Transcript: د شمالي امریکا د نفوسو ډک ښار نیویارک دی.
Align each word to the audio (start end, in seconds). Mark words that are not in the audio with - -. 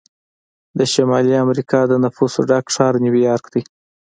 د 0.77 0.79
شمالي 0.93 1.33
امریکا 1.45 1.79
د 1.87 1.93
نفوسو 2.03 2.39
ډک 2.49 2.65
ښار 2.75 2.93
نیویارک 3.05 3.45
دی. 3.53 3.61